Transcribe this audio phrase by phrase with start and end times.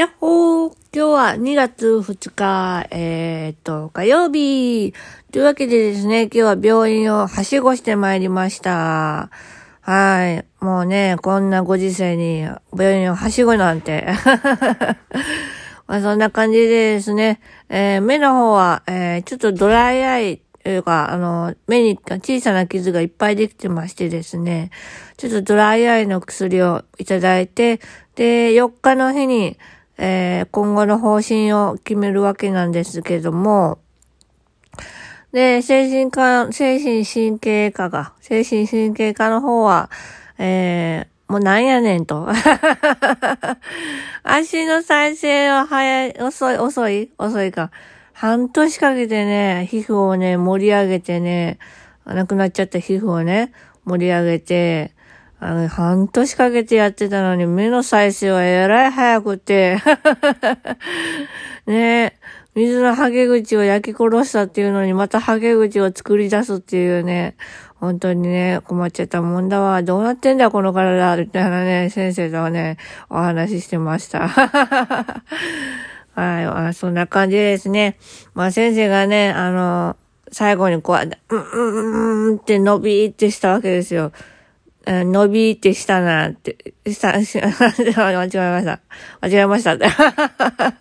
[0.00, 4.94] やっほー今日は2月2日、えー、と、火曜日。
[5.30, 9.28] というわけでですね、今日は病院をはしごしてまいりました。
[9.82, 10.46] はい。
[10.64, 14.06] もうね、こんなご時世に病院をはしごなんて。
[15.86, 17.38] まあそんな感じでですね、
[17.68, 24.70] えー、目の方は、えー、ちょっとドライアイというか、あの、目に小さな傷がいっぱいできてましてですね、
[25.18, 27.80] ちょっとドライアイの薬をいただいて、
[28.14, 29.58] で、4日の日に、
[30.02, 33.78] えー、今後の方針を決めるわけなんですけども、
[35.32, 39.90] で、精神科、精神神経科が、精神神経科の方は、
[40.38, 42.28] えー、もうなんやねんと。
[44.24, 47.70] 足の再生は早い、遅い、遅い遅いか。
[48.14, 51.58] 半年かけてね、皮膚をね、盛り上げてね、
[52.06, 53.52] なくなっちゃった皮膚をね、
[53.84, 54.94] 盛り上げて、
[55.40, 59.78] あの、半年かけてやってたのに、目の再生はえらい早くて、
[61.66, 62.12] ねえ
[62.54, 67.36] 水のはげ口を焼き殺したっていうのに、またはげ口を作り出すっていうね、
[67.76, 69.82] 本当にね、困っちゃったもんだわ。
[69.82, 72.76] どうなってんだ、この体、みたいなね、先生とはね、
[73.08, 74.28] お話ししてました。
[76.14, 77.96] はい、あそんな感じですね。
[78.34, 79.96] まあ先生がね、あの、
[80.30, 80.96] 最後にこう、
[81.34, 84.12] うんうんうんって伸びってしたわけですよ。
[84.86, 88.80] 伸びてしたなって、した、間違えました。
[89.20, 89.76] 間違えました。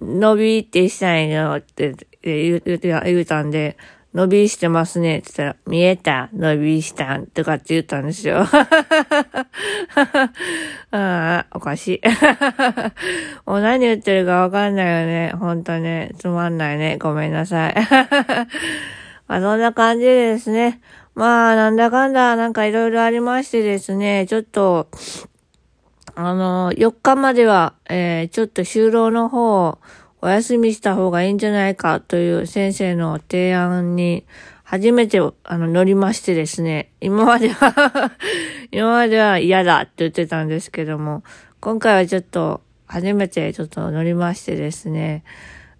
[0.00, 3.76] 伸びてしたんよって言う、言うたんで、
[4.12, 8.40] 伸びしてますねって言ったら、見えた伸びしたんとかって言ったんですよ。
[8.50, 8.66] あ
[10.90, 12.00] あ、おかしい。
[13.46, 15.32] もう何言ってるかわかんないよね。
[15.38, 16.10] ほんとね。
[16.18, 16.96] つまんないね。
[16.98, 17.74] ごめんなさい。
[19.28, 20.80] まあそんな感じですね。
[21.20, 24.24] まあなんだかんだなんかいろいろありましてですね。
[24.26, 24.88] ちょっと、
[26.14, 29.78] あの、4日までは、えー、ちょっと就労の方を
[30.22, 34.24] お休みした方がいいんじゃないかという先生の提案に
[34.64, 38.12] 初めてあの乗りましてですね、今までは
[38.72, 41.22] 今までは嫌だって言ってたんですけども、
[41.60, 45.24] 今回はちょっと初めてちょっと乗りましてですね、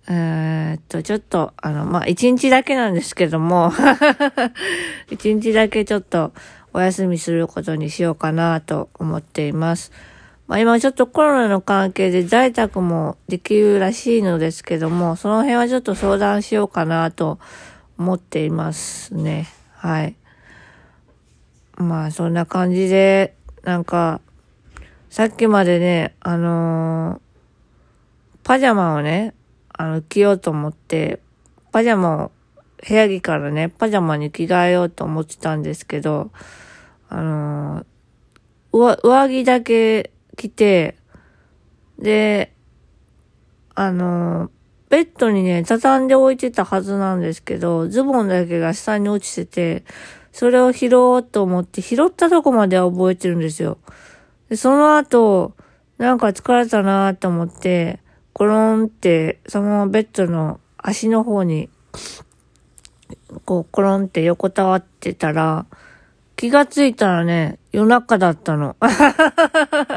[0.08, 3.72] え、っと、ちょっと、あの、まあ、一日だけなんですけども
[5.10, 6.32] 一日だけちょっと
[6.72, 9.92] お休みすることにしようかなと思っています。
[10.46, 17.38] まあ今ちょっとコロナの関係で在宅もできるらしいのですけども、その辺はちょっと相談しようかなと
[17.98, 19.46] 思っていますね。
[19.76, 20.16] はい。
[21.76, 24.20] まあそんな感じで、なんか、
[25.08, 27.20] さっきまでね、あのー、
[28.42, 29.34] パジャマをね、
[29.80, 31.20] あの、着ようと思って、
[31.72, 32.32] パジャマを、
[32.86, 36.30] 部屋着からね、パジャマに着替えようと思ってたんですけど、
[37.08, 40.98] あのー、上、着だけ来て、
[41.98, 42.52] で、
[43.74, 44.50] あの、
[44.90, 49.84] ベッドにね、畳んで置いてたはずなんですけど、ズボンだけが下に落ちてて、
[50.30, 53.78] それを拾おうと思って拾ったとこまでは覚えてるんですよ。
[54.50, 55.54] で、その後、
[55.96, 58.00] なんか疲れたなと思って、
[58.40, 61.68] コロンって、そのままベッドの足の方に、
[63.44, 65.66] こう、コロンって横たわってたら、
[66.36, 68.76] 気がついたらね、夜中だったの。
[68.80, 68.86] だ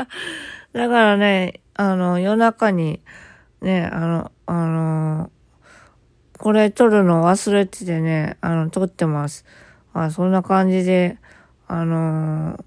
[0.04, 0.08] か
[0.74, 3.00] らね、あの、夜中に、
[3.62, 5.32] ね、あの、あの、
[6.38, 9.46] これ撮るの忘れててね、あの、撮ってます。
[9.94, 11.18] あそんな感じで、
[11.70, 12.62] あの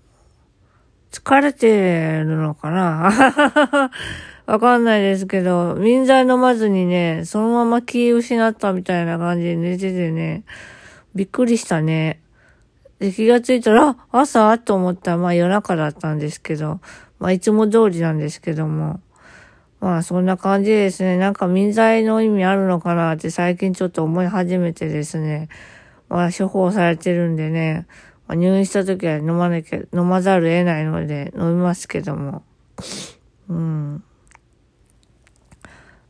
[1.13, 3.91] 疲れてるのかな
[4.47, 10.45] わかんないですけど、民剤飲まずにね、そのまま気失ったみたいな感じで寝ててね、
[11.17, 12.21] びっくりしたね。
[13.01, 14.57] で、気がついたら、朝？
[14.59, 16.81] と思ったら、まあ夜中だったんですけど、
[17.19, 19.01] まあいつも通りなんですけども、
[19.81, 21.19] まあそんな感じですね。
[21.19, 25.49] なんか民剤の意味あるのかなって最近ちょっと思い始めてですね、
[26.09, 27.87] まあ処方されてるんでね、
[28.29, 32.45] まあ、入院した時は飲まなきゃ、飲まざるを得ないので飲みますけども、
[33.49, 34.05] うん。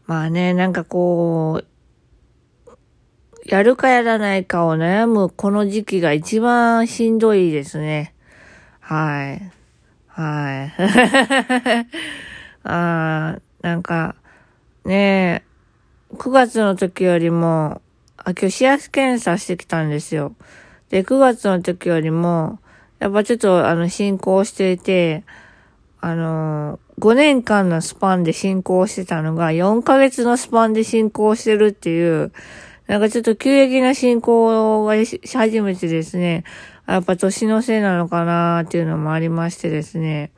[0.06, 1.66] まあね、なんかこう、
[3.44, 8.14] やるかやらないかを悩むこの時期が一番しんどいですね。
[8.80, 9.52] はい。
[10.08, 10.72] はい。
[12.64, 14.14] あなんか、
[14.84, 15.42] ね
[16.12, 17.80] え、9月の時よりも、
[18.16, 20.34] あ、今日視圧検査してきたんですよ。
[20.90, 22.60] で、9月の時よりも、
[23.00, 25.24] やっぱちょっとあの進行していて、
[26.00, 32.32] あの、5年間のスパンで進行してたのが4ヶ月のスパンで進行してるっていう、
[32.86, 36.44] なんかちょっと急激な進行がし始めてですね、
[36.86, 40.30] やっぱ年のせいなのかなっていうのもありましてですね、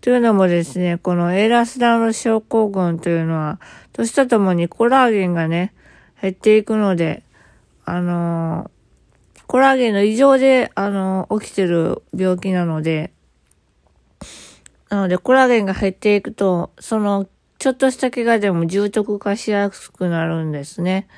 [0.00, 3.58] というのもですね、このエラスダウン症候群というのは、
[3.92, 5.72] 年とともにコラーゲンがね、
[6.20, 7.22] 減っていくので、
[7.86, 8.70] あの、
[9.46, 13.13] コラーゲンの異常で、あの、起きてる病気なので、
[14.94, 17.26] なので、コラーゲンが減っていくと、その、
[17.58, 21.08] ちょっとした怪我でも重篤化しやすくなるんですね。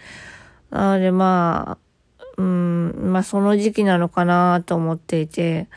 [0.70, 5.69] なので、まあ、うん、まあ、その時期なのかなと思っていて、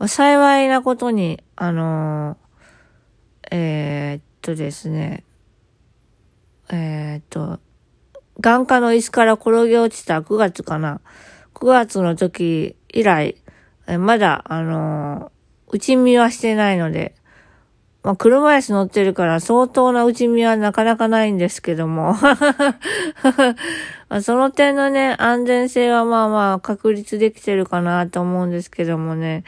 [0.00, 2.36] まあ、幸いなことに、あの
[3.52, 5.22] えー、っとですね、
[6.72, 7.60] えー、っと、
[8.40, 11.00] 眼科の椅子から転げ落ちた9月かな。
[11.54, 13.36] 9月の時以来、
[13.86, 17.14] えまだ、あのー、内見はしてないので、
[18.04, 22.14] まあ、車椅子乗ってるから相当な内見はなかなかないんですけども
[24.20, 29.42] その点のね、安全性はまあまあ確立できてるかなと思うんですけどもね、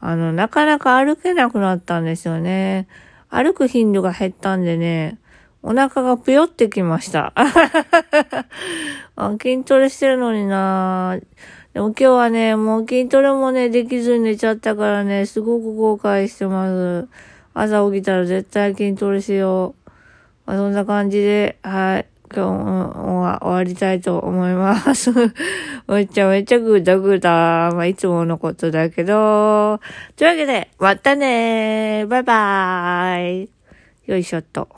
[0.00, 2.88] あの、なかなか歩けなくなったんですよね。
[3.28, 5.18] 歩く頻度が減ったんでね、
[5.62, 7.34] お腹がぷよってきました。
[9.40, 11.18] 筋トレしてるのにな
[11.74, 17.08] でも今日はね、もう筋トレもね、できずに寝ちゃったからね、すごく後悔してます。
[17.60, 19.90] 朝起きたら絶対筋トレしよう。
[20.46, 22.06] まあ、そんな感じで、はい。
[22.32, 25.10] 今日は終わりたいと思います。
[25.88, 27.72] めちゃめっちゃぐだぐだ。
[27.74, 29.80] まあ、いつものことだけど。
[30.14, 33.50] というわけで、またねバイバーイ。
[34.06, 34.68] よいしょっと。